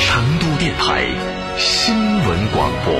[0.00, 1.04] 成都电台
[1.56, 2.94] 新闻广播。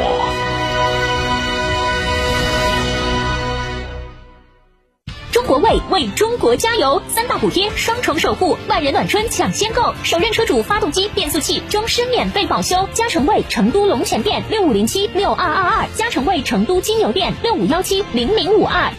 [5.31, 12.89] 中国卫为中国加油，三大补贴，双重守护，万人暖春抢先购，首任车主发动机、变速器终身免费保修。
[12.93, 18.93] 嘉诚卫成都龙泉店六五零七六二二二，嘉诚卫成都金牛店六五幺七零零五二。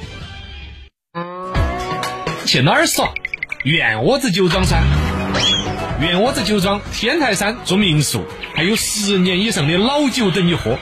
[2.45, 3.13] 去哪儿耍？
[3.63, 4.78] 圆窝子酒庄噻！
[6.00, 8.23] 圆窝子酒庄天台山住民宿，
[8.55, 10.78] 还有十年以上的老酒等你喝。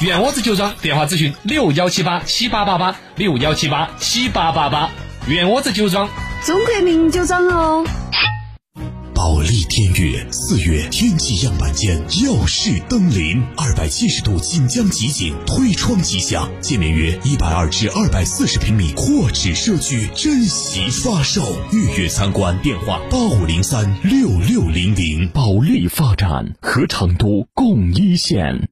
[0.00, 4.90] 圆窝子酒庄电话咨询六幺七八七八八八六幺七八七八八八。
[5.28, 6.08] 圆窝子酒庄，
[6.44, 7.86] 中国名酒庄哦。
[9.22, 25.28] 保利天悦四月天气样板间耀世登临，二百七十度锦江集景推窗即享，建面约一百二至二百四十平米阔尺社区，珍惜发售，预约参观电话八五零三六六零零。
[25.28, 28.71] 保利发展和成都共一线。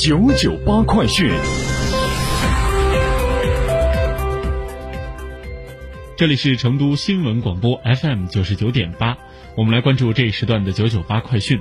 [0.00, 1.30] 九九八快讯，
[6.16, 9.18] 这里是成都新闻广播 FM 九十九点八，
[9.58, 11.60] 我们来关注这一时段的九九八快讯。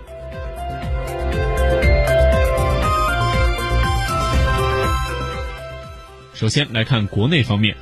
[6.33, 7.75] 首先来看国内方面，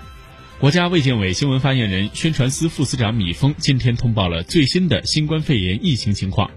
[0.60, 6.50] 国家卫健委新闻发言人、宣传司副司长米峰今天通报了最新的新冠肺炎疫情情况。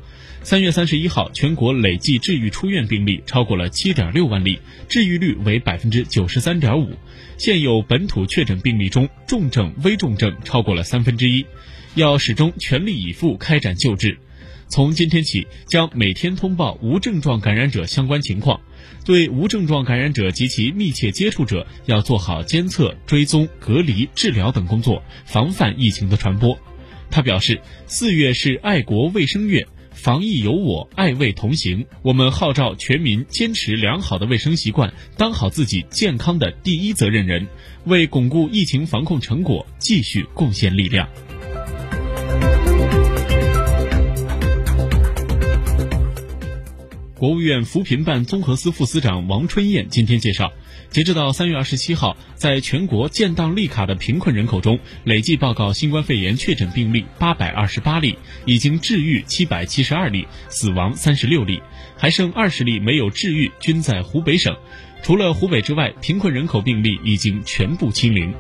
[0.42, 4.58] 三月三十一号，全国累计治愈出院病例超过了七点六万例，
[4.88, 6.96] 治愈率为百分之九十三点五。
[7.36, 11.44] 现有本土确诊病例中，重症、危重症超过了三分之一，
[11.94, 14.18] 要始终全力以赴开展救治。
[14.68, 18.58] 从今天起，将每天通报无症状感染者相关情况，
[19.04, 26.58] 对无症状感染者及其密切接触者要做好监测、追踪、隔离、治疗等工作，防范疫情的传播。
[27.10, 29.66] 他表示，四月是爱国卫生月。
[29.92, 31.84] 防疫有我，爱卫同行。
[32.02, 37.46] 我们号召全民坚持良好的卫生习惯，当好自己健康的第一责任人，
[37.84, 41.08] 为巩固疫情防控成果继续贡献力量。
[47.20, 50.54] 国务院扶贫办综合司副司长王春燕今天介绍，
[50.88, 58.16] 截止到三月二十七号，在全国建档立卡的贫困人口中，累计报告新冠肺炎确诊病例八百二十八例，
[58.46, 61.60] 已经治愈七百七十二例，死亡三十六例，
[61.94, 64.56] 还剩二十例没有治愈，均在湖北省。
[65.02, 68.32] 除了湖北之外，贫困人口病例已经全部清零。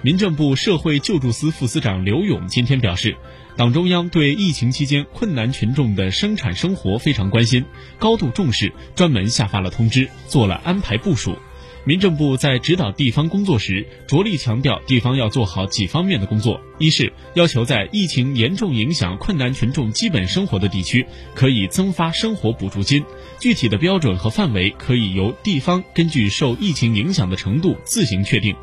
[0.00, 3.16] 民政部社会救助司副司长刘勇今天表示，
[3.56, 7.64] 党中央对疫情期间困难群众的生产生活非常关心，
[7.98, 11.36] 高度重视，专门下发了通知，做了安排部署。
[11.84, 21.04] 民政部在指导地方工作时，着力强调地方要做好几方面的工作：一是要求在疫情严重影响困难群众基本生活的地区，
[21.34, 23.04] 可以增发生活补助金，
[23.40, 28.54] 具体的标准和范围可以由地方根据受疫情影响的程度自行确定。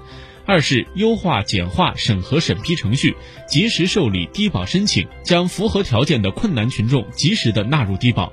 [0.46, 3.16] 二是优化简化审核审批程序，
[3.48, 8.32] 及时受理低保申请，将符合条件的困难群众及时的纳入低保。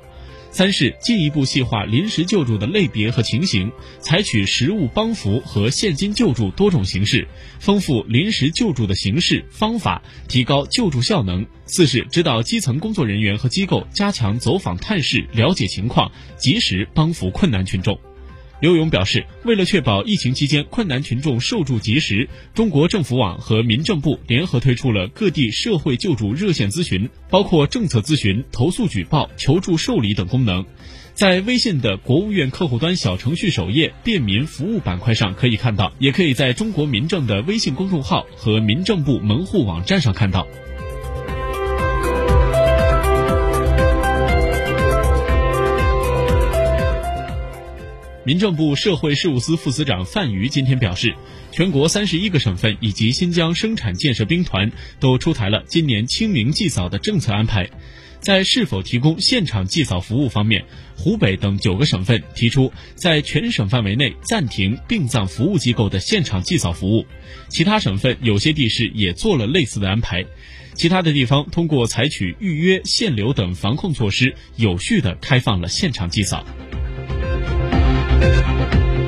[0.50, 7.26] 三是进一步细化临时救助的类别和情形，采取实物帮扶和现金救助多种形式，
[7.58, 11.46] 丰富临时救助的形式方法，提高救助效能。
[11.64, 17.98] 四是指导基层工作人员和机构加强走访探视，了解情况，及时帮扶困难群众。
[18.62, 30.64] 刘勇表示，为了确保疫情期间困难群众受助及时，中国政府网和民政部联合推出了各地社会救助热线咨询，包括政策咨询、投诉举报、求助受理等功能。
[31.12, 40.46] 在微信的国务院客户端小程序首页便民服务板块上可以看到，也可以在中国民政的微信公众号和民政部门户网站上看到。
[48.24, 51.12] 民政部社会事务司副司长范瑜今天表示，
[51.50, 54.70] 全国三十一个省份以及新疆生产建设兵团
[55.00, 57.68] 都出台了今年清明祭扫的政策安排。
[58.20, 60.64] 在是否提供现场祭扫服务方面，
[60.96, 67.04] 湖北等九个省份提出在全省范围内暂停殡葬服务机构的现场祭扫服务，
[67.48, 70.24] 其他省份有些地市也做了类似的安排，
[70.74, 76.46] 其他的地方通过采取预约、限流等防控措施，有序的开放了现场祭扫。
[78.22, 79.01] Thank you.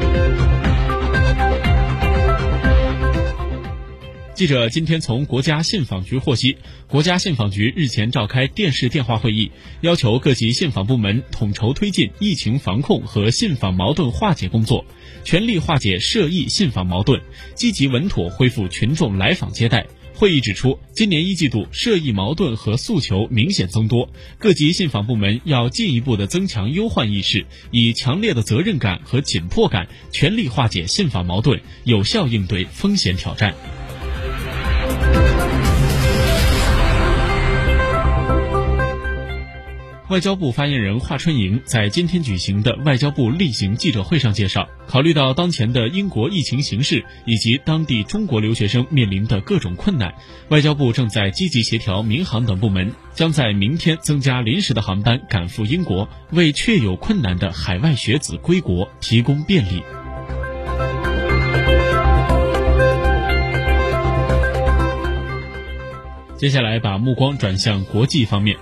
[4.35, 6.57] 记者今天从国家信访局获悉，
[6.89, 14.85] 国家信访局日前召开电视电话会议，要求各级信访部门统筹推进疫情防控和信访矛盾化解工作，
[15.23, 17.21] 全力化解涉疫信访矛盾，
[17.55, 19.87] 积极稳妥恢复群众来访接待。
[20.17, 24.09] 会议指出，今年一季度涉疫矛盾和诉求明显增多，
[24.39, 33.55] 各级信访部门要进一步的增强忧患意识，以强烈的责任感和紧迫感，全力化解信访矛盾，有效应对风险挑战。
[40.15, 50.15] 外交部发言人华春莹在今天举行的外交部例行记者会上介绍，考虑到当前的英国疫情形势以及当地中国留学生面临的各种困难，
[50.51, 59.83] 外交部正在积极协调民航等部门，将在明天增加临时的航班赶赴英国，为确有困难的海外学子归国提供便利。
[66.37, 68.57] 接下来，把目光转向国际方面。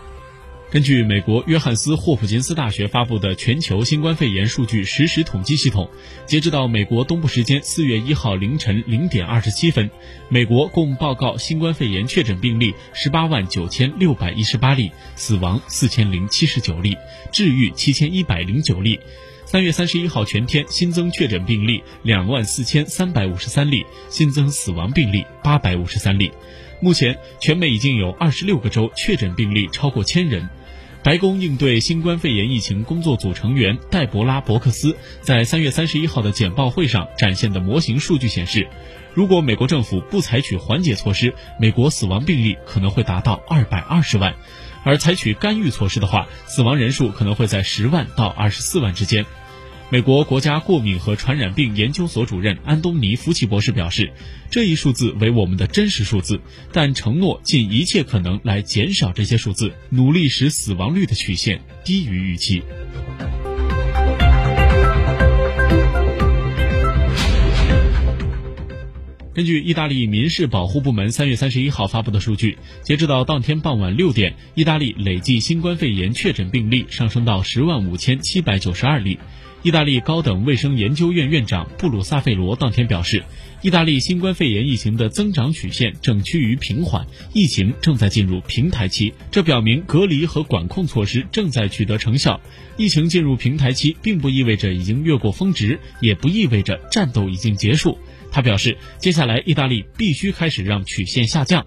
[0.72, 5.86] 根据美国约翰斯霍普金斯大学发布的全球新冠肺炎数据实时统计系统，
[6.24, 9.90] 截止到美国东部时间四月一号凌晨零点二十七分，
[10.30, 16.96] 美国共报告新冠肺炎确诊病例十八万九千六百一十八例，死亡四千零七十九例，
[17.30, 18.98] 治愈七千一百零九例。
[19.44, 26.32] 三月三十一号全天新增确诊病例两万四千三百五十三例，新增死亡病例八百五十三例。
[26.80, 30.48] 目前，全美已经有二十六个州确诊病例超过千人。
[31.02, 38.68] 白宫应对新冠肺炎疫情工作组成员戴博拉·伯克斯在三月三十一号的简报会上展现的模型数据显示，
[39.12, 44.34] 如果美国政府不采取缓解措施，美国死亡病例可能会达到二百二十万；
[44.84, 49.26] 而采取干预措施的话，死亡人数可能会在十万到二十四万之间。
[49.92, 54.10] 美国国家过敏和传染病研究所主任安东尼·福奇博士表示，
[54.50, 56.40] 这一数字为我们的真实数字，
[56.72, 62.62] 但承诺尽一切可能来减少这些数字，努力使死亡率的曲线低于预期。
[69.34, 79.18] 根据意大利民事保护部门三月三十一号发布的数据，截止到当天傍晚六点，意大利累计新冠肺炎确诊病例上升到十万五千七百九十二例。
[79.62, 83.22] 意大利高等卫生研究院院长布鲁萨费罗当天表示，
[83.60, 89.14] 意大利新冠肺炎疫情的增长曲线正趋于平缓，疫情正在进入平台期。
[89.30, 92.40] 这表明隔离和管控措施正在取得成效。
[92.76, 97.96] 疫情进入平台期，并不意味着已经越过峰值，也不意味着战斗已经结束。
[98.32, 101.64] 他表示，接下来意大利必须开始让曲线下降。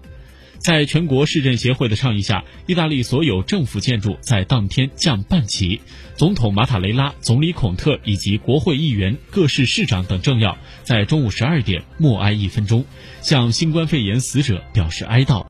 [0.58, 5.80] 在全国市政协会的倡议下，意大利所有政府建筑在当天降半旗。
[6.16, 12.86] 总统马塔雷拉、总理孔特以及国会议员、各市市长等政要在中午十二点默哀一分钟，
[13.20, 15.44] 向新冠肺炎死者表示哀悼。